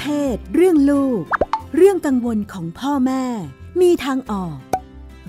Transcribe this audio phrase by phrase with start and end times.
[0.00, 1.22] เพศ เรื่องลูก
[1.76, 3.24] เรื่องกังวลของพ่อแม่
[3.80, 4.56] มีทางออก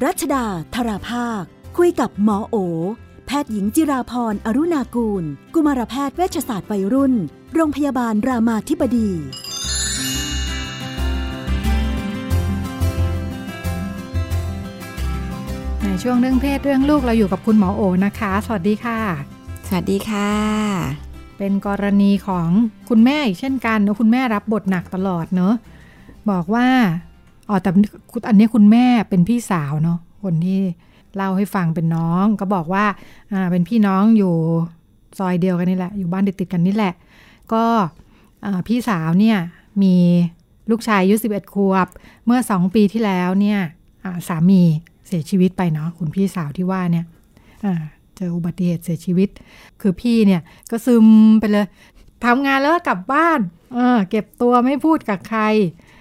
[0.03, 0.45] รัชดา
[0.75, 1.43] ธราภาค
[1.77, 2.55] คุยกับหมอโอ
[3.27, 5.23] แพทย์หญิงจิราพรอรุณากูล
[5.53, 7.13] กุมารแพทย์เวชศาสตร์วัยรุ่น
[7.53, 9.09] โรงพยาบาลรามาธิบดี
[15.81, 18.99] ในช่วงเรื่องเพศเรื่องลูกเราอยู่กับคุณหมอโอนะคะ สวัสดีค่ะ
[19.67, 21.04] สวัสดีค่ะ
[21.37, 22.47] เป็นกรณีของ
[22.89, 25.53] คุณแม่อีกเช่นกันเนะคุณแม่รับบทหนักตลอดเนอะ
[26.31, 26.67] บอกว่า
[27.49, 27.69] อ๋อแต่
[28.27, 30.59] อันนี้คุณแม่เป็นพี่สาวเนอะคนที่
[31.15, 32.85] เล่าให้ฟังเป็นน้อง ก็บอกว่า
[33.31, 34.33] อ่าเป็นพี่น้องอยู่
[35.19, 36.93] ซอยเดียวกันนี่แหละ อยู่บ้านติดๆกันนี่แหละ
[37.53, 37.63] ก็
[38.67, 39.37] พี่สาวเนี่ย
[39.83, 39.95] มี
[40.69, 41.87] ลูกชายอายุ11ขวบ
[42.25, 43.59] เมื่อ 2 ปีที่แล้วเนี่ย
[44.27, 44.61] สามี
[45.07, 47.05] เสียชีวิตไปเนาะคุณพี่สาวที่ว่าเนี่ย
[48.17, 49.29] เจออุบัติเหตุเสียชีวิต
[49.81, 51.05] คือพี่เนี่ยก็ซึม
[51.39, 51.65] ไปเลย
[52.25, 53.39] ทำงานแล้วก็กลับบ้าน
[53.73, 55.41] เออเก็บตัวไม่พูดกับใคร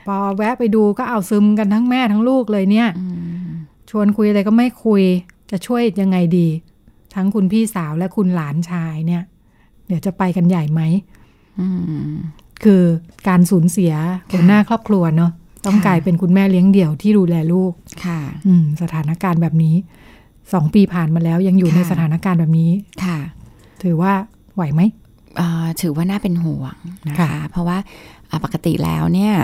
[0.09, 2.89] พอแวะไปดูก็เอาซึมกันทั้งแม่ทั้งลูกเลยเนี่ย
[3.91, 5.03] ชวนคุยอะไรก็ไม่คุย
[5.51, 6.49] จะช่วยยังไงดี
[7.15, 9.23] ทั้งคุณพี่สาวและคุณหลานชายเนี่ย
[9.87, 10.81] เดี๋ยวจะไปกันใหญ่ไหม
[11.61, 11.67] อื
[12.13, 12.15] ม
[12.65, 12.83] คือ
[13.29, 13.93] การสูญเสีย
[14.33, 15.31] หัวหน้าครอบครัวเนาะ
[15.67, 17.73] ต้องค่ะกลายเป็นคุณแม่เลี้ยงเดี่ยวที่ดูแลลูก
[18.05, 19.75] ค่ะ อืม สถานการณ์แบบนี้
[20.53, 22.71] สองปีผ่านมาแล้วยังอยู่ในค่ะสถานการณ์แบบนี้
[23.05, 23.19] ค่ะ
[23.83, 24.13] ถือว่า
[24.55, 24.81] ไหวไหม
[25.37, 26.77] เอ่อถือว่าน่าเป็นห่วง
[27.09, 27.79] นะคะค่ะเพราะว่า
[28.31, 29.35] อ่าปกติแล้วเนี่ย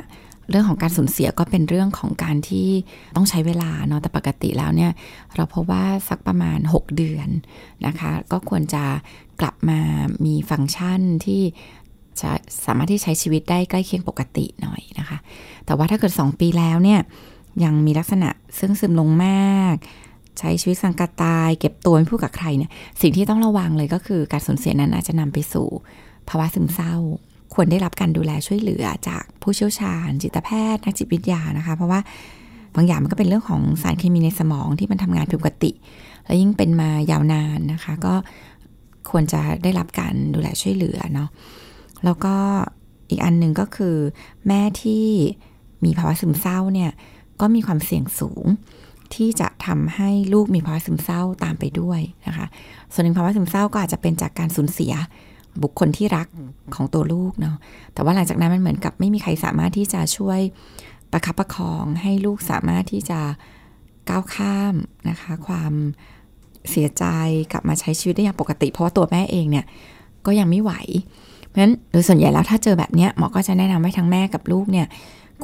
[0.51, 2.69] เรื่องของการสูญเสียก็เป็นเรื่องของการที่
[3.17, 4.91] ต้องใช้เวลาเนาะแต่ปกติแล้วเนี่ย
[5.37, 7.29] เราพบว่าสักประมาณ 6 เดือน
[7.87, 8.85] นะคะ ก็ควรจะ
[9.41, 9.81] กลับมา
[10.25, 11.43] มีฟังก์ชันที่
[12.21, 12.31] จะ
[12.65, 15.19] สามารถที่ใช้ชีวิตได้ใกล้เคียงปกติหน่อยนะคะ
[15.67, 17.01] แต่ว่าถ้าเกิด 2 ปีแล้วเนี่ย
[17.65, 18.29] ยังมีลักษณะ
[18.59, 19.75] ซึ่งซึมลงมาก
[20.39, 25.69] ใช้ชีวิตสังกัดตาย เก็บตัวไม่พูดกับใครเนี่ยสิ่งที่ต้องระวังเลยก็คือการสูญเสียนั้นอาจจะนำไปสู่
[26.29, 26.95] ภาวะซึมเศร้า
[27.55, 32.01] ควรได้รับการดูแลช่วยเหลือจากผู้เชี่ยวชาญ จิตแพทย์นักจิตวิทยานะคะ เพราะว่า
[32.77, 35.71] บางอย่างมันก็เป็นเรื่องของสารเคมีในสมองที่มันทำงานผิดปกติ
[36.25, 38.15] และยิ่งเป็นมายาวนานนะคะ ก็
[39.11, 41.29] ควรจะได้รับการดูแลช่วยเหลือเนาะ
[42.05, 42.35] แล้วก็
[43.11, 43.97] อีกอันหนึ่งก็คือ
[44.47, 45.07] แม่ที่
[45.85, 46.91] มีภาวะซึมเศร้าเนี่ย
[47.41, 48.45] ก็มีความเสี่ยงสูง
[49.15, 52.47] ที่จะทำให้ลูกมีภาวะซึมเศร้าตามไปด้วยนะคะ
[52.93, 54.93] ส่วนหนึ่งภาวะซึมเศร้าก็อาจจะเป็นจากการสูญเสีย
[55.63, 56.29] บุคคลที่รัก
[56.75, 57.57] ของตัวลูกเนาะ
[57.95, 60.41] แต่ว่าหลังจากนั้นมันเหมือนกับไม่มีใครสามารถที่จะช่วย
[61.13, 63.21] ประคับประคองให้ลูกสามารถที่จะ
[64.09, 64.75] ก้าวข้าม
[65.09, 65.73] นะคะ ความ
[66.71, 67.05] เสียใจ
[67.53, 69.65] กลับมาใช้ชีวิตได้อย่างปกติ เพราะว่าตัวแม่เองเนี่ย
[70.27, 70.73] ก็ยังไม่ไหว
[71.47, 74.87] เพราะฉะนั้นโดยส่วนใหญ่แล้วถ้าเจอแบบเนี้ยหมอก็จะแนะนำให้ทั้งแม่กับลูกเนี่ย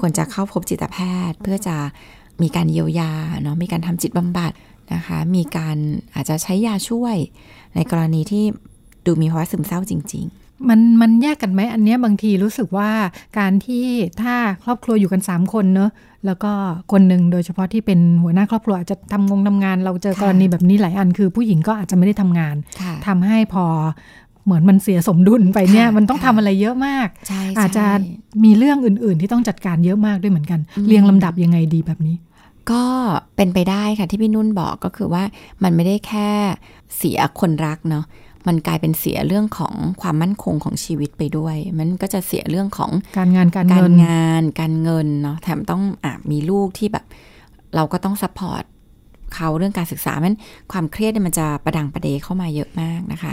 [0.00, 0.97] ควรจะเข้าพบจิตแพ
[1.31, 1.77] ทย์ เพื่อจะ
[2.42, 3.10] มีการเยียวยา
[3.42, 4.52] เนาะมีการทำจิตบำบัด
[4.94, 5.76] นะคะ มีการ
[6.14, 7.16] อาจจะใช้ยาช่วย
[7.74, 8.44] ในกรณีที่
[9.06, 12.91] ดูมีภาวะซึมเศร้าจริง ๆมันมันแยกกันไหมอันเนี้ยบางทีรู้สึกว่า
[13.38, 13.84] การที่
[14.22, 15.91] ถ้าครอบครัวอยู่กัน 3 คนเนอะ
[16.26, 16.52] แล้วก็
[16.92, 23.66] คนหนึ่งโดยเฉพาะที่เป็นหัวหน้าครอบครัวอาจจะทำงงทำงาน เราเจอกรณีแบบนี้หลายอันคือผู้หญิงก็อาจจะไม่ได้ทำงานค่ะทำให้พอ
[24.47, 32.17] เหมือนมันเสียสมดุลไปเนี่ยค่ะมันต้องค่ะทำอะไรเยอะมากใช่อาจจะใช่มีเรื่องอื่น ๆ ที่ต้องจัดการเยอะมากด้วยเหมือนกันอืมเรียงลำดับยังไงดีแบบนี้
[32.71, 32.84] ก็
[33.37, 35.25] เป็นไปได้ค่ะที่พี่นุ่นบอกก็คือว่า
[35.62, 36.31] มันไม่ได้แค่
[36.97, 38.05] เสียคนรักเนาะ
[38.47, 47.05] มันกลายเป็นเสียเรื่องของความมั่นคงของชีวิตไปด้วย มันก็จะเสียเรื่องของการงานการการเงินงานการเงินเนาะแถมต้องอะมีลูกที่แบบ
[47.75, 48.65] เราก็ต้อง support
[49.34, 50.37] เขาเรื่องการศึกษามัน
[50.72, 53.32] ความเครียดเนี่ยมันจะประดังประเดเข้ามาเยอะมากนะคะ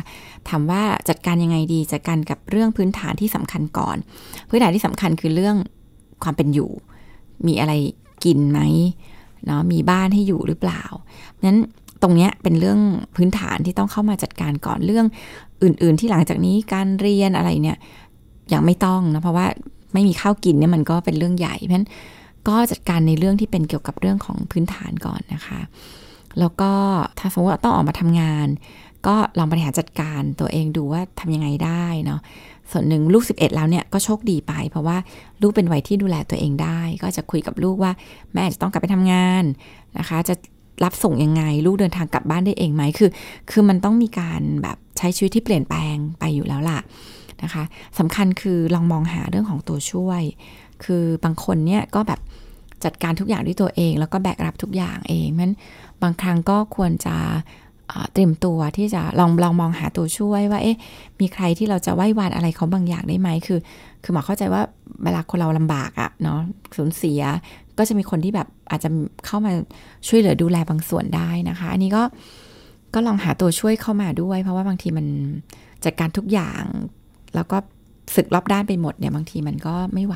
[0.49, 3.97] ถามว่าจัดการยังไงดีจัดการกับเรื่องพื้นฐานที่สำคัญก่อน
[4.49, 5.55] พื้นฐานที่สำคัญคือเรื่อง
[6.23, 6.71] ความเป็นอยู่
[7.47, 7.73] มีอะไร
[8.25, 8.59] กินไหม
[9.45, 10.83] เนาะมีบ้านให้อยู่หรือเปล่า
[11.45, 11.59] นั้น
[12.01, 12.79] ตรงเนี้ยเป็นเรื่อง
[13.15, 15.05] พื้นฐานที่ต้องเข้ามาจัดการก่อนเรื่อง
[15.63, 17.77] อื่น ๆ ที่หลังจากนี้การเรียนอะไรเนี่ย
[18.53, 19.47] ยังไม่ต้องนะเพราะว่า
[19.93, 21.87] ไม่มีข้าวกินเนี่ยมันก็เป็นเรื่องใหญ่เพราะฉะนั้น
[22.47, 25.59] ก็จัดการในเรื่องที่เป็นเกี่ยวกับเรื่องของพื้นฐานก่อนนะคะ
[26.39, 26.71] แล้วก็
[27.19, 28.47] ถ้าสมมติว่าต้องออกมาทำงาน
[29.07, 32.19] ก็ลองบริหารจัดการตัวเองดูว่าทำยังไงได้เนาะ
[32.71, 34.97] ส่วนหนึ่งลูก 11 แล้วเนี่ยก็โชคดีไป เพราะว่า
[35.41, 37.91] ลูกเป็นวัยที่ดูแลตัวเองได้ ก็จะคุยกับลูกว่า
[38.33, 39.43] แม่จจะต้องกลับไปทำงาน
[39.97, 40.35] นะคะ จะ
[40.83, 43.09] รับส่งยังไง ลูกเดินทางกลับบ้านได้เองไหมคือ
[43.51, 46.79] คือมันต้องมีการแบบใช้ชีวิตที่เปลี่ยนแปลงไปอยู่แล้วล่ะ
[47.43, 47.63] นะคะ
[47.99, 50.21] สำคัญคือลองมองหาเรื่องของตัวช่วย
[50.85, 52.19] คือบางคนเนี่ยก็แบบ
[52.83, 55.55] จัดการทุกอย่างด้วยตัวเอง แล้วก็แบกรับทุกอย่างเองเพราะฉะนั้น
[56.03, 57.15] บางครั้งก็ควรจะ
[58.13, 60.77] เตรียมตัวที่จะลองลองมองหาตัวช่วยว่าเอ๊ะ
[61.19, 63.59] มีใครที่เราจะไหว้วานอะไรเขาบางอย่างได้ไหมคือ
[64.03, 64.61] คือหมอเข้าใจว่า
[65.03, 66.39] เวลาคนเราลำบากอะเนาะ
[66.75, 67.21] สูญเสีย
[67.77, 68.89] ก็จะมีคนที่แบบอาจจะ
[69.25, 69.51] เข้ามา
[70.07, 72.03] ช่วยเหลือดูแลบางส่วนได้นะคะ อันนี้ก็
[72.93, 75.05] ก็ลองหาตัวช่วยเข้ามาด้วย เพราะว่าบางทีมัน
[75.85, 76.63] จัดการทุกอย่าง
[77.35, 77.57] แล้วก็
[78.15, 80.15] ศึกรอบด้านไปหมดเนี่ยบางทีมันก็ไม่ไหว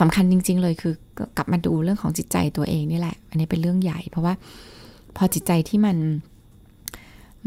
[0.00, 0.94] สำคัญจริง ๆ เลยคือ
[1.36, 4.34] กลับมาดูเรื่องของจิตใจตัวเองนี่แหละ อันนี้เป็นเรื่องใหญ่ เพราะว่า
[5.16, 5.96] พอจิตใจที่มัน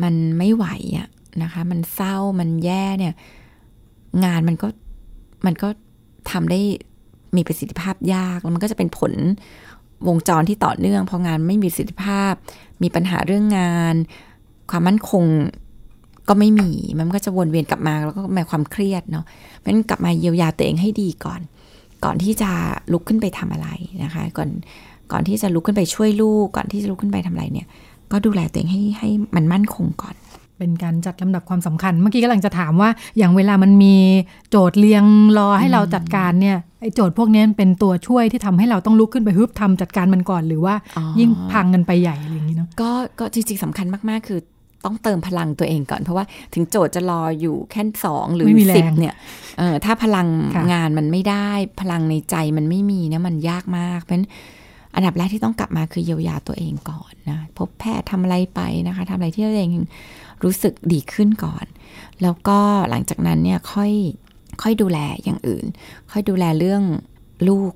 [0.03, 0.65] มันไม่ไหว
[0.97, 1.07] อะ
[1.43, 3.13] นะคะ มันเศร้ามันแย่เนี่ย
[4.25, 4.67] งานมันก็
[5.45, 5.67] มันก็
[6.31, 6.59] ทำได้
[7.35, 9.13] มีประสิทธิภาพยากแล้วมันก็จะเป็นผล
[10.07, 12.33] วงจรที่ต่อเนื่องพองานไม่มีประสิทธิภาพ
[12.83, 13.95] มีปัญหาเรื่องงาน
[14.71, 15.23] ความมั่นคง
[16.29, 19.25] ก็ไม่มีมันก็จะวนเวียนกลับมาแล้วก็มีความเครียดเนาะ
[19.57, 21.41] เพราะนั้นกลับมาเยียวยาตัวเองให้ดีก่อน
[22.05, 22.49] ก่อนที่จะ
[22.91, 23.67] ลุกขึ้นไปทำอะไร
[24.03, 24.49] นะคะ ก่อน
[25.11, 27.67] ก่อนที่จะลุกขึ้นไปช่วยลูกก่อนที่จะลุกขึ้นไปทำอะไรเนี่ย
[28.11, 30.15] ก็ดูแลตัวเองให้ให้มันมั่นคงก่อน
[30.57, 33.95] เป็นการจัดลำดับความสำคัญ เมื่อกี้กำลังจะถามว่า อย่างเวลามันมี
[34.49, 35.03] โจทย์เรียง
[35.37, 42.89] รอให้เราจัดการเนี่ยไอ้โจทย์พวกนี้เป็นตัวช่วยที่ทำให้เราต้องลุกขึ้นไปฮึบทำจัดการมันก่อนหรือว่าอ๋อยิ่งพังกันไปใหญ่อะไรอย่างนี้เนาะก็
[43.19, 44.39] ก็จริงๆสำคัญมากๆคือ
[44.85, 49.15] ต้องเติมพลังตัวเองก่อน เพราะว่าถึงโจทย์จะรออยู่แค่สองหรือไม่มีแรงสิบเนี่ย
[49.59, 51.49] เออถ้าพลังค่ะงานมันไม่ได้
[51.81, 54.27] พลังในใจมันไม่มีเนี่ยมันยากมาก เพราะฉะนั้น
[54.95, 59.71] อันดับแรกที่ต้องกลับมาคือเยียวยาตัวเองก่อนนะพบแพทย์ทำอะไรไปนะคะทำอะไรที่ตัวเอง
[60.43, 61.65] รู้สึกดีขึ้นก่อน
[62.21, 62.59] แล้วก็
[62.89, 63.91] หลังจากนั้นเนี่ยค่อย
[64.61, 65.65] ค่อยดูแลอย่างอื่น
[66.11, 66.83] ค่อยดูแลเรื่อง
[67.47, 67.71] ลูก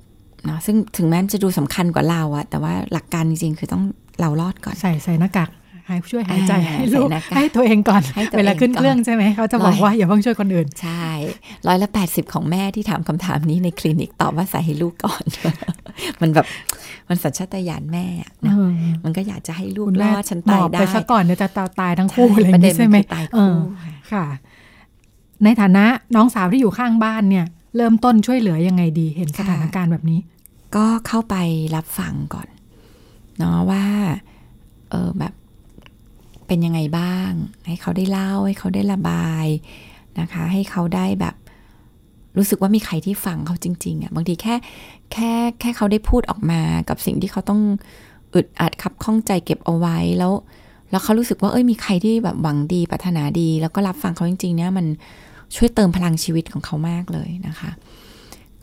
[0.46, 3.82] เนาะซึ่งถึงแม้จะดูสำคัญกว่าเราอะแต่ว่าหลักการจริงๆ คือต้อง
[4.20, 5.50] เรารอดก่อน ใส่ใส่หน้ากาก
[5.88, 11.06] หายช่วยหายใจอ่าให้ลูกใส่หน้ากากให้ตัวเองก่อนให้ตัวเองเวลาขึ้นก่อนเครื่องใช่ไหมเขาจะบอกร้อยว่าอย่าเพิ่งช่วยคนอื่น ใช่
[11.68, 15.22] ร้อยละแปดสิบของแม่ที่ถามคำถามนี้ในคลินิกตอบว่าใส่ให้ลูกก่อน
[16.20, 16.46] มันแบบ
[17.08, 18.70] มันสัญชาตญาณแม่อะนะเออ
[19.04, 21.48] มันก็อยากจะให้ลูกคุณรแม่อดฉันหมตายอบได้ไปซะก่อนเดี๋ยวจะ
[21.80, 24.24] ตายทั้งคู่อะไรอปย่าระงเด็นี้นใช่ไหมคือตายเอคู่อค่ะค่ะ
[25.44, 25.84] ในฐานะ
[26.16, 27.46] น้องสาวที่อยู่ข้างบ้านเนี่ย
[27.76, 30.20] เริ่มต้นช่วยเหลือยังไงดีเห็นสถานการณ์แบบนี้
[30.76, 31.36] ก็เข้าไป
[31.76, 32.48] รับฟังก่อน
[33.38, 33.84] เนาะว่า
[34.90, 35.32] เออแบบ
[36.46, 37.30] เป็นยังไงบ้าง
[37.66, 39.46] ให้เขาได้เล่าให้เขาได้ระบาย
[40.20, 41.34] นะคะ ให้เขาได้แบบ
[42.36, 44.54] รู้สึกว่ามีใครที่ฟังเขาจริงๆอะ่ะบางทีแค่
[45.12, 47.60] แค่แค่เขาได้พูดออกมากับสิ่งที่เขาต้อง
[48.34, 50.32] อึดอัดคับข้องใจเก็บเอาไว้แล้ว
[50.90, 54.86] แล้วเขารู้สึกว่าเอ้ยมีใครที่แบบหวังดีปรารถนาดี แล้วก็รับฟังเขาจริงๆเนี่ยมัน
[55.56, 57.70] ช่วยเติมพลังชีวิตของเขามากเลยนะคะ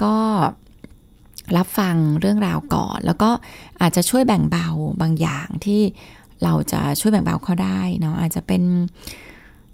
[0.03, 0.15] ก็
[1.57, 3.29] รับฟังเรื่องราวก่อน แล้วก็
[3.81, 4.67] อาจจะช่วยแบ่งเบา
[5.01, 5.81] บางอย่างที่
[6.43, 8.63] เราจะช่วยแบ่งเบาเขาได้เนาะอาจจะเป็น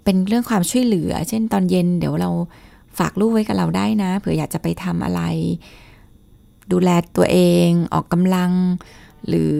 [0.04, 2.30] เป็นเรื่องความช่วยเหลือ เช่นตอนเย็นเดี๋ยวเรา
[2.98, 5.22] ฝากลูกไว้กับเราได้นะเผื่ออยากจะไปทำอะไร
[6.72, 8.52] ดูแลตัวเองออกกำลัง
[9.28, 9.56] หรือ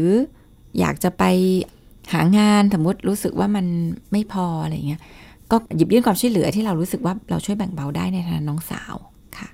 [0.79, 1.25] อยากจะไป
[2.13, 3.67] หางานสมมติรู้สึกว่ามัน
[4.13, 5.01] ไม่พออะไรเงี้ย
[5.51, 8.95] ก็หยิบยื่นความช่วยเหลือที่เรารู้สึกว่าเราช่วยแบ่งเบาได้ในฐานะน้องสาว
[9.39, 9.49] ค่ะ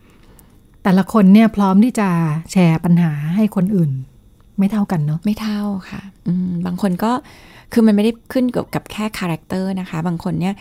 [0.82, 2.08] แต่ละคนเนี่ยพร้อมที่จะ
[2.52, 3.92] แชร์ปัญหาให้คนอื่น
[4.58, 5.60] ไม่เท่ากันเนาะไม่เท่า
[5.90, 7.12] ค่ะอืมบางคนก็
[7.72, 10.54] คือมันไม่ได้ขึ้นกับกับแค่ character นะคะ บางคนเนี่ย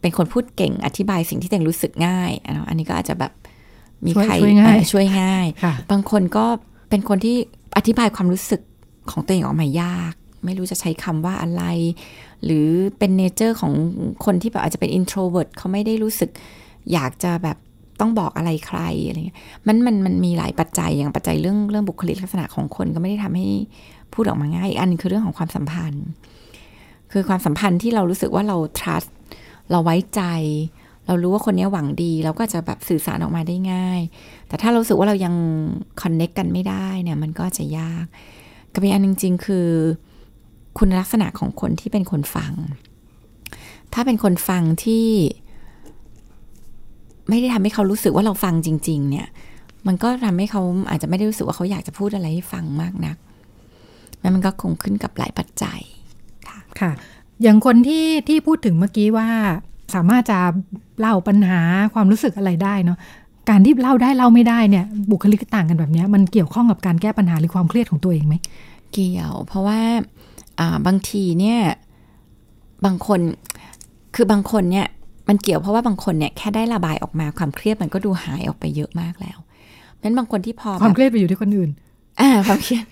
[0.00, 3.32] เป็นคนพูดเก่งอธิบายสิ่งที่ตัวเองรู้สึกง่ายอะเนาะอันนี้ก็อาจจะแบบ
[4.04, 6.46] มีช่วยใครช่วยง่ายเอ่อช่วยง่ายค่ะบางคนก็
[6.90, 7.36] เป็นคนที่
[7.76, 8.60] อธิบายความรู้สึก
[9.10, 10.14] ของตัวเองออกมายาก
[10.44, 11.62] ไม่รู้จะใช้คำว่าอะไร
[12.44, 12.68] หรือ
[12.98, 13.72] เป็นเนเจอร์ของ
[14.24, 16.30] คนที่แบบอาจจะเป็น introvert เขาไม่ได้รู้สึก
[16.92, 17.56] อยากจะแบบ
[18.00, 23.48] ต้องบอกอะไรใครอะไรเงี้ยมันมันมันมีหลายปัจจัยอย่างปัจจัยเรื่องเรื่องบุคลิกลักษณะของคนก็ไม่ได้ทำให้
[24.12, 26.06] พูดออกมาง่ายอีกอันนึงคือเรื่องของความสัมพันธ์
[27.12, 29.10] คือความสัมพันธ์ที่เรารู้สึกว่าเรา trust
[29.70, 30.22] เราไว้ใจ
[31.06, 34.00] เรารู้ว่าคนนี้หวังดี เราก็จะแบบสื่อสารออกมาได้ง่าย
[34.48, 35.34] แต่ถ้าเราสึกว่าเรายัง
[36.00, 38.04] connect กันไม่ได้เนี่ยมันก็จะยาก
[38.72, 39.68] กับอีกอันจริง ๆ คือ
[40.78, 42.52] คุณลักษณะของคนที่เป็นคนฟัง
[43.92, 45.06] ถ้าเป็นคนฟังที่
[47.28, 49.26] ไม่ได้ทำให้เขารู้สึกว่าเราฟังจริง ๆ เนี่ย
[49.86, 53.16] มันก็ทำให้เขาอาจจะไม่ได้รู้สึกว่าเขาอยากจะพูดอะไรให้ฟังมากนัก
[54.20, 55.80] แล้วมันก็คงขึ้นกับหลายปัจจัย
[56.80, 56.90] ค่ะ
[57.42, 59.28] อย่างคนที่ที่พูดถึงเมื่อกี้ว่า
[59.94, 60.38] สามารถจะ
[61.00, 61.60] เล่าปัญหา
[61.94, 62.98] ความรู้สึกอะไรได้เนาะ
[63.50, 68.34] การที่เล่าได้เล่าไม่ได้เนี่ยบุคลิกต่างกันแบบเนี้ยมันเกี่ยวข้องกับการแก้ปัญหาหรือความเครียดของตัวเองไหม
[68.92, 69.80] เกี่ยว เพราะว่า
[70.60, 71.58] อ่าบางทีเนี่ย
[72.84, 73.20] บางคน
[74.14, 74.86] คือบางคนเนี่ย
[75.28, 81.70] มันเกี่ยวเพราะว่าบางคนเนี่ยแค่ได้ระบายออกมาความเครียดมันก็ดูหายออกไปเยอะมากแล้วเพราะฉะนั้นบางคนที่พอความแบบเครียดไปอยู่ที่คนอื่น
[82.20, 82.84] อ่าความเครียด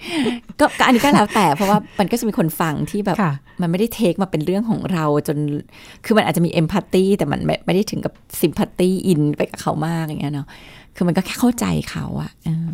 [0.60, 5.38] ก็ก็อันนี้ก็แล้วแต่เพราะว่ามันก็จะมีคนฟังที่แบบค่ะมันไม่ได้เทคมาเป็นเรื่องของเราจน
[6.04, 10.46] คือมันอาจจะมีเอมพัตตีแต่มันไม่ไม่ได้ถึงกับซิมพัตตีอินไปกับเขามากอย่างเงี้ยเนาะ
[10.96, 12.72] คือมันก็แค่เข้าใจเขาอะเออ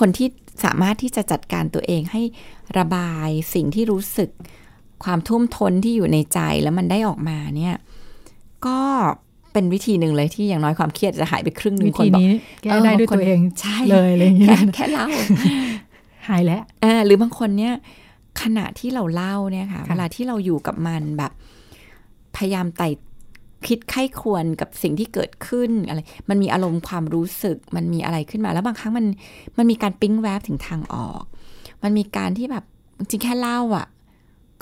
[0.00, 0.28] คนที่
[0.64, 2.22] สามารถที่จะจัดการตัวเองให้
[2.78, 4.30] ระบายสิ่งที่รู้สึก
[5.04, 7.74] ความทุ่วมท้นที่อยู่ในใจแล้วมันได้ออกมาเนี่ย
[8.66, 8.78] ก็
[9.52, 15.06] เป็นวิธีหนึ่งเลยที่อย่างน้อยความเครียดจะหายไปครึ่งหนึ่วิงคนธีบอกนี้แก้ได้ด้วยตัวเองใช่เลยอะไรอย่างเงี้แค่ยแค่เล่า
[16.28, 17.74] หายแล้วอ่าหรือบางคนเนี่ย
[18.42, 21.32] ขณะที่เราเล่าเนี่ยค่ะค่ะ เวลาที่เราอยู่กับมันแบบ
[22.36, 22.88] พยายามไต่
[23.68, 25.98] คิดไข้ควรกับสิ่งที่เกิดขึ้นอะไร
[26.30, 29.06] มันมีอารมณ์ความรู้สึก มันมีอะไรขึ้นมา แล้วบางครั้งมัน
[29.56, 31.22] มันมีการปิ๊งแวบถึงทางออก
[31.82, 32.64] มันมีการที่แบบ
[33.10, 33.86] จริงแค่เล่าอะ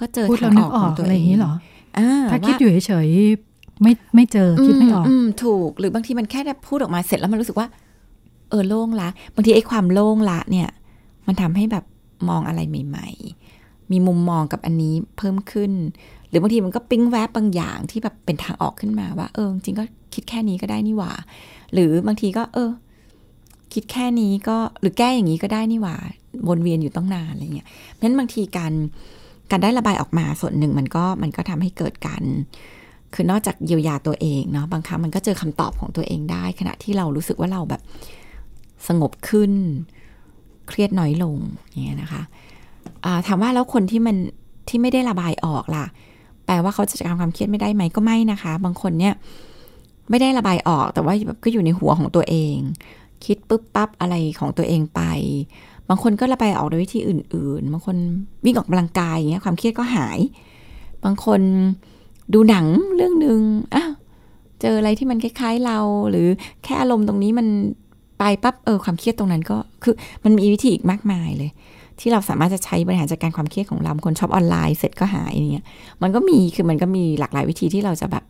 [0.01, 1.53] ก็เจอทางออกของตัวเองอะไรอย่างนี้หรอ
[2.31, 3.46] ถ้าคิดอยู่เฉยๆ
[3.83, 7.69] ไม่ไม่เจอคิดไม่ออกอืมถูกหรือบางทีมันแค่พูดออกมาเสร็จแล้วมันรู้สึกว่า
[8.51, 10.69] เออโล่งละ บางทีไอ้ความโล่งละเนี่ย
[11.27, 11.85] มันทำให้แบบ
[12.29, 13.09] มองอะไรใหม่
[13.51, 15.73] ๆ มีมุมมองกับอันนี้เพิ่มขึ้น
[16.29, 21.13] หรือบางทีมันก็ปิ้งแวบบางอย่างที่แบบเป็นทางออกขึ้นมาว่าเออจริงก็คิดแค่นี้ก็ได้นี่หว่า
[21.73, 22.71] หรือบางทีก็ เออ
[23.75, 25.97] คิดแค่นี้ก็หรือแก้อย่างนี้ก็ได้นี่หว่า
[26.49, 28.73] วนเวียนอยู่ต้องนานอะไรเงี้ยเพราะฉะนั้นบางทีการ
[29.51, 32.23] การได้ระบายออกมาส่วนหนึ่งมันก็มันก็ทำให้เกิดการ
[33.17, 37.83] คือนอกจากเยียวยาตัวเองเนาะบางครั้งมันก็เจอคำตอบของตัวเองได้ ขณะที่เรารู้สึกว่าเราแบบ
[38.89, 39.53] สงบขึ้น
[40.69, 41.37] เครียดน้อยลง
[41.71, 44.17] อย่างเงี้ยนะคะะถามว่าแล้วคนที่มัน
[44.69, 45.87] ที่ไม่ได้ระบายออกล่ะ
[46.47, 49.15] แปลว่าเขาจะจัดการความเครียดไม่ได้ไหมก็ไม่นะคะ บางคนเนี่ย
[50.11, 52.57] ไม่ได้ระบายออกแต่ว่าแบบก็อยู่ในหัวของตัวเอง
[53.25, 55.01] คิดปุ๊บปั๊บอะไรของตัวเองไป
[55.89, 57.97] บางคนก็ระบายออกโดยวิธีอื่น ๆ บางคน
[58.45, 60.19] วิ่งออกกำลังกายอย่างเงี้ยความเครียดก็หาย
[61.05, 61.41] บางคน
[62.35, 62.67] ดูหนัง
[62.97, 63.41] เรื่องหนึ่ง
[63.75, 63.85] อะ
[64.61, 65.79] เจออะไรที่มันคล้าย ๆเรา
[66.11, 66.29] หรือ
[66.65, 67.47] แค่อารมณ์ตรงนี้มัน
[68.19, 71.51] ไปปั๊บเออความเครียดตรงนั้นก็คือมันมีวิธีอีกมากมายเลย
[72.01, 75.67] ที่เราสามารถจะใช้บริหารจัดการความเครียดของเราคนชอบออนไลน์เสร็จก็หายเนี่ย
[76.03, 78.25] มันก็มีคือมันก็มีหลากหลายวิธีที่เราจะแบบ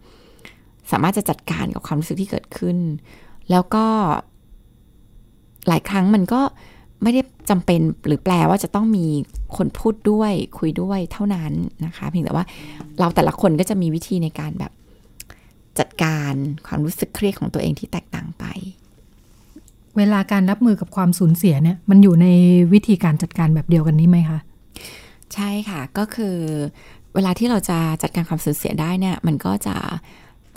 [0.92, 2.76] สามารถจะจัดการกับความรู้สึกที่เกิดขึ้น
[3.50, 3.84] แล้วก็
[5.68, 6.40] หลายครั้งมันก็
[7.02, 9.06] ไม่ได้จำเป็นหรือแปลว่าจะต้องมี
[9.56, 11.52] คนพูดด้วยคุยด้วยเท่านั้น
[11.84, 12.44] นะคะ เพียงแต่ว่า
[12.98, 14.72] เราแต่ละคนก็จะมีวิธีในการแบบ
[15.78, 16.32] จัดการ
[16.66, 18.44] ความรู้สึกเครียดของตัวเองที่แตกต่างไป
[19.96, 22.26] เวลาการรับมือกับความสูญเสียเนี่ย มันอยู่ใน
[22.72, 24.38] วิธีการจัดการแบบเดียวกันนี้ไหมคะ
[25.34, 26.36] ใช่ค่ะก็คือ
[27.14, 29.76] เวลาที่เราจะจัดการความสูญเสียได้เนี่ย มันก็จะ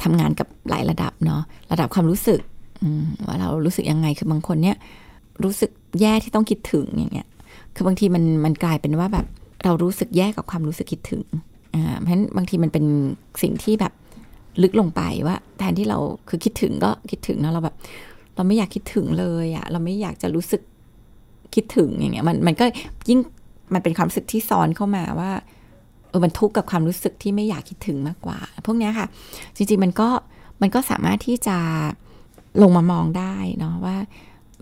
[0.03, 1.41] ทำงานกับหลายระดับเนาะ
[1.71, 2.39] ระดับความรู้สึก
[3.27, 4.77] ว่าเรารู้สึกยังไงคือบางคนเนี่ย
[5.43, 7.27] รู้สึกแย่ที่ต้องคิดถึงอย่างเงี้ย
[7.75, 9.25] คือบางทีมันมันกลายเป็นว่าแบบ
[9.63, 11.23] เรารู้สึกแย่กับความรู้สึกคิดถึง
[11.75, 12.85] อ่า เพราะฉะนั้นบางทีมันเป็น
[13.41, 13.93] สิ่งที่แบบ
[14.63, 15.97] ลึกลงไปว่า แทนที่เรา
[16.29, 17.75] คือคิดถึงก็คิดถึงเนาะเราแบบ
[18.35, 20.61] เราไม่อยากคิดถึงเลยอะเราไม่อยากจะรู้สึก
[21.55, 22.65] คิดถึงอย่างเงี้ยมันมันก็
[23.09, 23.19] ยิ่ง
[23.73, 25.31] มันเป็นความรู้สึกที่ซ้อนเข้ามาว่า
[26.09, 29.07] เออมันทุกข์กับความรู้สึกที่ไม่อยากคิดถึงมากกว่า พวกนี้ค่ะ
[29.55, 30.09] จริงๆมันก็
[30.61, 31.57] มันก็สามารถที่จะ
[32.61, 33.97] ลงมามองได้เนาะว่า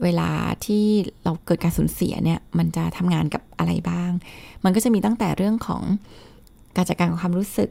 [0.03, 0.29] เวลา
[0.65, 0.83] ที่
[1.23, 4.11] เราเกิดการสูญเสียเนี่ยมันจะทำงานกับอะไรบ้าง
[4.63, 5.81] มันก็จะมีตั้งแต่เรื่องของ
[6.75, 7.69] การจัดการกับความรู้สึก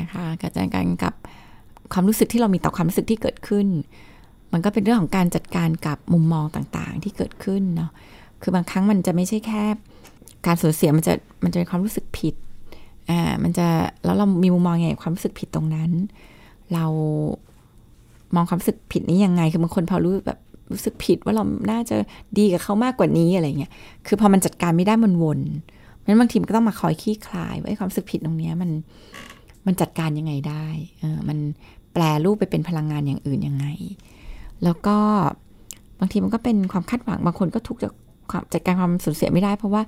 [0.00, 1.14] นะคะการจัดการกับ
[1.92, 3.66] ความรู้สึกที่เรามีต่อความรู้สึกที่เกิดขึ้น
[4.52, 7.90] มันก็เป็นเรื่องของการจัดการกับมุมมองต่างๆ ที่เกิดขึ้นเนาะ
[8.42, 9.62] คือบางครั้งมันจะไม่ใช่แค่
[10.46, 11.12] การสูญเสียมันจะ
[11.44, 12.34] มันจะเป็นความรู้สึกผิด
[13.10, 13.66] อ่ามันจะ
[14.04, 15.90] แล้วเรามีมุมมองไงความรู้สึกผิดตรงนั้น
[16.74, 16.86] เรา
[18.34, 20.38] มองความรู้สึกผิดนี้ยังไง คือบางคนพอรู้แบบ
[20.72, 21.96] รู้สึกผิดว่าเราน่าจะ
[22.38, 23.72] ดีกับเขามากกว่านี้อะไรเงี้ย
[24.06, 25.40] คือพอมันจัดการไม่ได้มันวน
[26.06, 28.70] นั้นบางทีมันก็ต้องมาคอยขี้คลายว่าความรู้สึกผิดตรงนี้มัน
[29.66, 30.66] มันจัดการยังไงได้
[31.00, 31.38] เออมัน
[31.92, 33.66] แปลรูปไปเป็นพลังงานอย่างอื่นยังไง
[34.64, 34.96] แล้วก็
[36.00, 37.92] บางทีมันก็เป็นความคาดหวัง บางคนก็ทุกข์จาก
[38.30, 39.82] ความจัดการความสูญเสียไม่ได้ เพราะว่า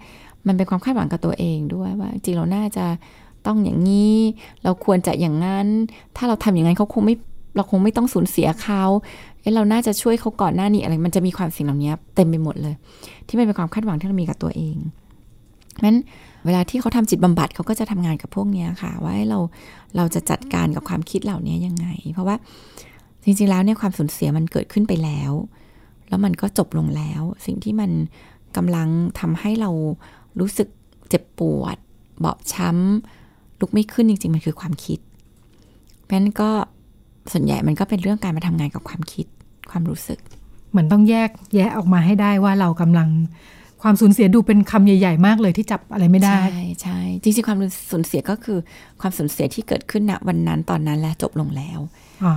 [0.46, 2.86] มันเป็นความคาดหวังกับตัวเองด้วยว่าจริงเราน่าจะ
[3.46, 4.16] ต้องอย่างนี้
[4.62, 5.66] เราควรจะอย่างนั้น
[6.16, 7.16] ถ้าเราทำอย่างนั้นเขาคงไม่
[7.54, 8.82] เราคงไม่ต้องสูญเสียเขา
[9.40, 12.74] เอ้เราน่าจะช่วยเขาก่อนหน้านี้อะไร มันจะมีความสิ่งเหล่านี้เต็มไปหมดเลย
[13.28, 14.76] ที่มันเป็นความคาดหวังที่เรามีกับตัวเอง
[15.86, 15.98] นั้น
[16.46, 19.38] เวลาที่เขาทำจิตบำบัดเขาก็จะทำงานกับพวกนี้ค่ะ ว่าเรา
[19.96, 22.36] เราจะจัดการกับความคิดเหล่านี้ยังไง เพราะว่า
[23.24, 25.32] จริงๆแล้วเนี่ยความสูญเสียมันเกิดขึ้นไปแล้ว
[26.08, 27.90] แล้วมันก็จบลงแล้ว สิ่งที่มัน
[28.56, 28.88] กำลัง
[29.20, 29.70] ทำให้เรา
[30.40, 30.68] รู้สึก
[31.08, 31.76] เจ็บปวด
[32.24, 34.98] บอบช้ำลุกไม่ขึ้นจริงๆ มันคือความคิด
[36.02, 36.50] เพราะนั้นก็
[37.32, 39.26] ส่วนใหญ่มันก็เป็นเรื่องการมาทำงานกับความคิด
[39.70, 40.18] ความรู้สึก
[40.70, 43.08] เหมือนต้องแยกแยะออกมาให้ได้ว่าเรากำลัง
[43.82, 47.58] ความสูญเสียดูเป็นคำใหญ่ ๆ มากเลยที่จับอะไรไม่ได้ ใช่ใช่จริงๆความ
[47.90, 48.58] สูญเสียก็คือ
[49.00, 51.78] ความสูญเสียที่เกิดขึ้นณวันนั้นตอนนั้นและจบลงแล้ว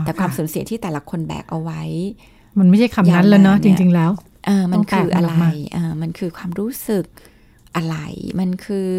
[0.05, 1.83] แต่ความสูญเสียที่แต่ละคนแบกเอาไว้
[2.59, 4.11] มันไม่ใช่คำนั้นแล้วเนาะจริง ๆ แล้ว
[4.45, 5.33] เออมันคืออะไร
[5.73, 7.05] เออมันคือความรู้สึก
[7.75, 7.95] อะไร
[8.39, 8.89] มันคือ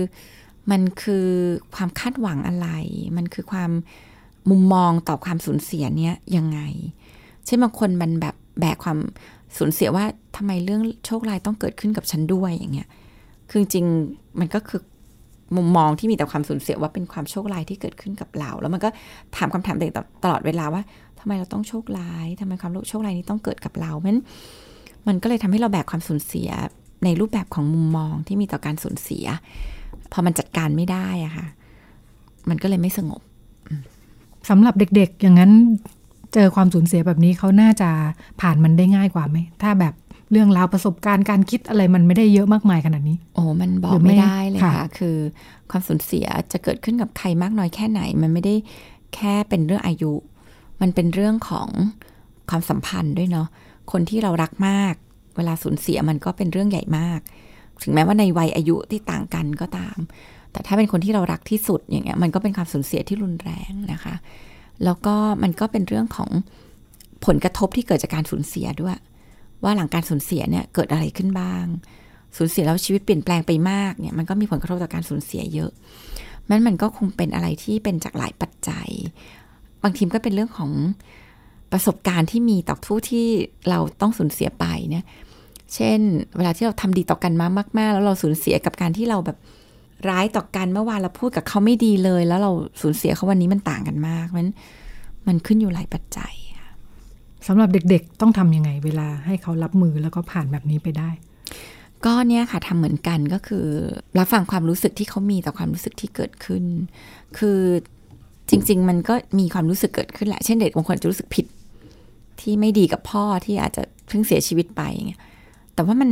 [0.70, 1.26] มันคือ
[1.74, 2.68] ความคาดหวังอะไร
[3.16, 3.70] มันคือความ
[4.50, 6.60] มุมมองต่อความสูญเสียเนี้ยยังไง
[7.46, 8.98] เช่นบางคนมันแบบแบกความ
[9.56, 10.04] สูญเสียว่า
[10.36, 12.88] ทำไมเรื่องโชคร้ายต้องเกิดขึ้นกับฉันด้วยอย่างเงี้ย
[13.50, 13.86] คือจริง
[14.40, 14.80] มันก็คือ
[15.56, 18.88] มุมมองที่มีแต่ความสูญเสียว่าเป็นความโชคร้ายที่เกิดขึ้นกับเรา แล้วมันก็
[19.36, 19.90] ถามคำถามตัวเอ
[20.24, 20.82] ตลอดเวลาว่า
[21.20, 24.16] ทำไมเราต้องโชคร้ายทำไมความโชคร้ายนี้ต้องเกิดกับเราเพราะ
[25.08, 26.50] มันก็เลยทำให้เราแบกความสูญเสีย
[27.04, 29.26] ในรูปแบบของมุมมองที่มีต่อการสูญเสีย
[30.12, 31.46] พอมันจัดการไม่ได้อะค่ะ
[32.48, 33.20] มันก็เลยไม่สงบ
[34.48, 35.52] สำหรับเด็กๆ อย่างนั้น
[36.34, 37.90] เจอความสูญเสียแบบนี้เขาน่าจะ
[38.40, 39.94] ผ่านมันได้ง่ายกว่าไหม ถ้าแบบ
[40.30, 45.16] เรื่องราวประสบการณ์การคิดอะไรมันไม่ได้เยอะมากมายขนาดนี้ โอ้มันบอหรืกอไม่ไม่ได้เลยค่ะค่ะ คือ
[45.70, 48.54] ความสูญเสียจะเกิดขึ้นกับใครมากน้อยแค่ไหน มันไม่ได้
[49.14, 50.12] แค่เป็นเรื่องอายุ
[50.80, 51.68] มันเป็นเรื่องของ
[52.50, 53.48] ความสัมพันธ์ด้วยเนาะ
[53.92, 54.94] คนที่เรารักมาก
[55.36, 57.20] เวลาสูญเสียมันก็เป็นเรื่องใหญ่มาก
[57.82, 59.96] ถึงแม้ว่าในวัยอายุที่ต่างกันก็ตาม
[60.56, 64.14] แต่ถ้าเป็นคนที่เรารักที่สุดอย่างเงี้ยมันก็เป็นความสูญเสียที่รุนแรงนะคะ
[64.84, 66.30] แล้วก็มันก็เป็นเรื่องของ
[67.26, 68.96] ผลกระทบที่เกิดจากการสูญเสียด้วย
[69.62, 71.64] ว่าหลังการสูญเสียเนี่ยเกิดอะไรขึ้นบ้าง
[72.36, 75.70] สูญเสียแล้วชีวิตเปลี่ยนแปลงไปมากเนี่ยมันก็มีผลกระทบต่อการสูญเสียเยอะ
[76.48, 78.88] มันมันก็คงเป็นอะไรที่เป็นจากหลายปัจจัย
[79.82, 80.72] บางทีมก็เป็นเรื่องของ
[81.72, 83.26] ประสบการณ์ที่มีต่อผู้ที่
[83.68, 85.04] เราต้องสูญเสียไปเนี่ย
[85.74, 85.98] เช่น
[86.36, 87.48] เวลาที่เราทำดีต่อกันมา
[87.78, 89.38] มาก ๆ แล้วเราสูญเสียกับการที่เราแบบ
[90.08, 92.50] ร้ายต่อกันเมื่อวานเราพูดกับเขาไม่ดีเลย แล้วเรา
[92.80, 94.46] สูญเสียเขาวันนี้มันต่างกันมากมัน
[95.26, 96.70] มันขึ้นอยู่หลายปัจจัยค่ะ
[97.46, 101.10] สำหรับเด็กๆต้องทำยังไง เวลาให้เขารับมือแล้วก็ผ่านแบบนี้ไปได้
[102.04, 103.66] ก็เนี่ยค่ะทำเหมือนกันก็คือ
[104.18, 106.64] รับฟังความรู้สึกที่เขามีต่อความรู้สึกที่เกิดขึ้น
[107.38, 107.60] คือ
[108.50, 111.46] จริง ๆ มันก็มีความรู้สึกเกิดขึ้นแหละ เช่นเด็กบางคนจะรู้สึกผิด
[112.40, 115.22] ที่ไม่ดีกับพ่อที่อาจจะเพิ่งเสียชีวิตไปอย่างเงี้ย
[115.74, 116.10] แต่ว่ามัน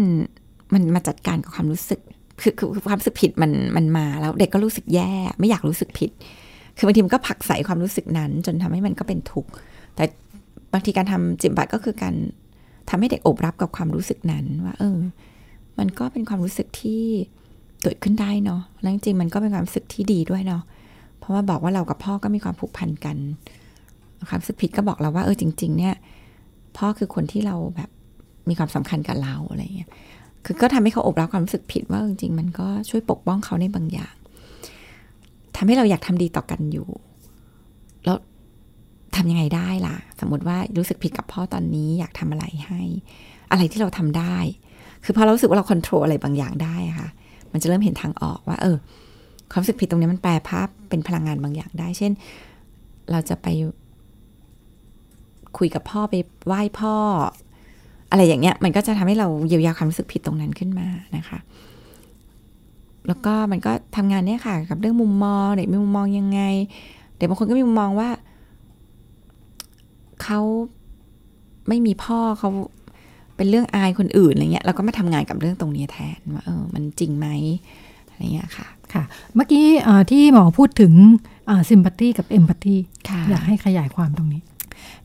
[0.75, 2.00] มันมาจัดการกับความรู้สึก
[2.41, 5.11] คือคือความรู้สึกผิดมันมันมาแล้วเด็กก็รู้สึกแย่
[5.41, 6.11] ไม่อยากรู้สึกผิด
[6.76, 9.50] คือบางทีมันก็ผลักใส่ความรู้สึกนั้น จนทำให้มันก็เป็นทุกข์
[9.95, 10.05] แต่
[10.73, 12.14] บางทีการทำจิตบัตก็คือการ
[12.88, 14.99] ทำให้เด็กอบรับกับความรู้สึกนั้นว่าเออ
[15.79, 17.03] มันก็เป็นความรู้สึกที่
[17.83, 20.62] เกิดขึ้นได้เนาะแล้วจริงมันก็เป็นความรู้สึกที่ดีด้วยเนาะ
[21.19, 23.17] เพราะว่าบอกว่าเรากับพ่อก็มีความผูกพันกัน
[24.29, 25.95] ความรู้สึกผิดก็บอกเราว่าเออจริง ๆ เนี่ย
[26.76, 27.91] พ่อคือคนที่เราแบบ
[28.49, 29.91] มีความสำคัญกับเราอะไรเงี้ย
[30.45, 34.15] คือก็ทำให้เขาอบรับความรู้สึกผิดว่าจริงๆ มันก็ช่วยปกป้องเขาในบางอย่าง
[35.57, 36.89] ทำให้เราอยากทำดีต่อกันอยู่
[38.05, 38.17] แล้ว
[39.17, 42.83] ทำยังไงได้ล่ะ สมมติว่ารู้สึกผิดกับพ่อตอนนี้อยากทำอะไรให้
[43.50, 44.37] อะไรที่เราทำได้
[45.04, 47.09] คือพอเรารู้สึกว่าเราควบคุมอะไรบางอย่างได้ค่ะ
[47.52, 48.76] มันจะเริ่มเห็นทางออกว่า เออ
[49.50, 52.13] ความรู้สึกผิดตรงนี้มันแปลภาพเป็นพลังงานบางอย่างได้ เช่น
[53.11, 53.47] เราจะไป
[55.59, 56.15] คุยกับพ่อไป
[56.47, 56.97] ไหว้พ่อ
[58.15, 61.39] อะไรอย่างเงี้ยมันก็จะทำให้เราเยียวยาความรู้สึกผิดตรงนั้นขึ้นมานะคะ
[63.09, 66.41] แล้วก็มันก็ทำงานเนี่ยค่ะ กับเรื่องมุมมองเด็กมีมุมมองยังไง
[67.17, 68.09] เด็กบางคนก็มีมุมมองว่า
[70.23, 70.41] เขา
[71.69, 72.50] ไม่มีพ่อเขา
[73.37, 77.27] เป็นเรื่องอายคนอื่นอะไรเงี้ยเราก็มาทำงานกับเรื่องตรงนี้แทนว่าเออมันจริงไหม
[78.09, 79.03] อะไรเงี้ยค่ะค่ะ
[79.35, 80.93] เมื่อกี้เอ่อที่หมอพูดถึง
[81.71, 82.77] ซิมพัตตีกับเอมพัตตี
[83.09, 84.43] ค่ะอยากให้ขยายความตรงนี้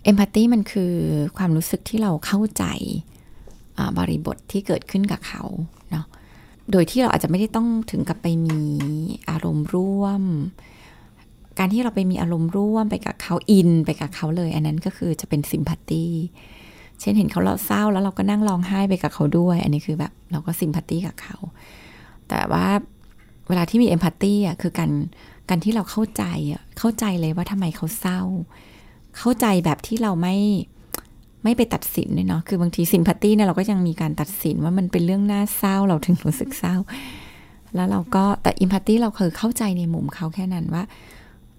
[0.04, 0.94] เอมพัตตีมันคือ
[1.38, 2.66] ความรู้สึกที่เราเข้าใจ
[3.98, 5.44] บริบทที่เกิดขึ้นกับเขา
[5.92, 6.06] เนาะ
[6.72, 8.60] โดยที่เราอาจจะไม่ได้ต้องถึงกับไปมี
[9.30, 10.24] อารมณ์ร่วม
[11.60, 16.06] การที่เราไปมีอารมณ์ร่วมไปกับเขาอินไปกับเขาเลย อันนั้นก็คือจะเป็นซิมพัตตี
[17.00, 21.38] เช่นเห็นเขาเราเศร้าแล้วเราก็นั่งร้องไห้ไปกับเขาด้วย อันนี้คือแบบเราก็ซิมพัตตีกับเขา
[22.30, 22.66] แต่ว่า
[23.48, 24.92] เวลาที่มีเอมพัตตีอะคือการ
[25.50, 28.22] การที่เราเข้าใจอะเข้าใจเลยว่าทำไมเขาเศร้า
[29.20, 30.36] เข้าใจแบบที่เราไม่
[31.44, 36.76] ไม่ไปตัดสินเลยเนาะคือบางทีซิมพัตตี้เนี่ยเราก็ยังมีการตัดสินว่ามันเป็นเรื่องน่าเศร้าเราถึงรู้สึกเศร้า
[37.76, 40.84] แล้วเราก็แต่อิมพัตตี้เราคือเข้าใจในมุมเขาแค่นั้นว่า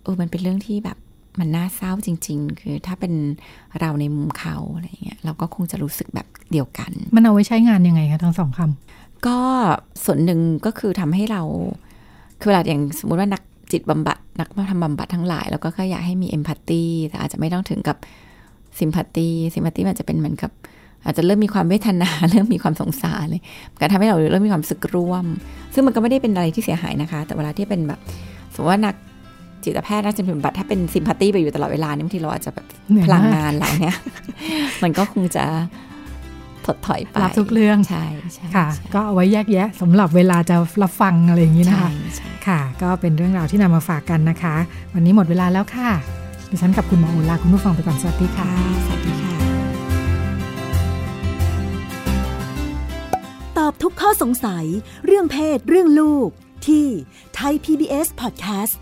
[0.02, 0.98] เออมันเป็นเรื่องที่แบบ
[1.38, 3.12] มันน่าเศร้าจริง ๆ คือถ้าเป็น
[3.80, 9.38] เราในมุมเขาอะไรเงี้ยเราก็คงจะรู้สึกแบบเดียวกัน มันเอาไว้ใช้งานยังไงคะทั้งสองคำก็
[10.04, 11.42] ส่วนหนึ่งก็คือทำให้เรา
[12.40, 17.96] คือเวลาอย่างสมมติว่านัก จิตบำบัดนักทำบำบัดทั้งหลาย แล้วก็แค่อยากให้มีเอมพัตตีแต่อาจจะไม่ต้องถึงกับ
[18.78, 20.50] ซิมพัตตีซิมพัตตีมันจะเป็นเหมือนกับ
[21.04, 23.42] อาจจะเริ่มมีความเวทนา เริ่มมีความสงสารเลย
[23.80, 25.24] การทำให้เราเริ่มมีความสึกร่วม
[25.74, 28.00] ซึ่งมันก็ไม่ได้เป็นอะไรที่เสียหายนะคะ แต่เวลาที่เป็นแบบ
[28.54, 28.94] สมมติว่านัก
[29.64, 32.66] จิตแพทย์นักจิตบำบัดถ้าเป็นซิมพัตตีไปอยู่ตลอดเวลานี่บางทีเราอาจจะแบบ
[33.04, 33.96] พลังงานเราเนี่ย
[34.82, 35.44] มันก็คงจะ
[36.66, 44.54] ถดถอยไปรับทุกเรื่องใช่ใช่ค่ะใช่ก็เอาไว้แยกแยะสำหรับเวลาจะรับฟังอะไรอย่างนี้นะคะใช่ใช่ค่ะ ก็เป็นเรื่องราวที่นำมาฝากกันนะคะ
[44.94, 45.90] วันนี้หมดเวลาแล้วค่ะ
[46.50, 49.34] ดิฉันกับคุณหมอโอลาคุณผู้ฟังไปก่อนสวัสดีค่ะค่ะสวัสดีค่ะ
[53.58, 54.64] ตอบทุกข้อสงสัย
[55.06, 56.28] เรื่องเพศเรื่องลูก
[56.66, 56.86] ที่
[57.34, 58.74] ไทย PBS Podcast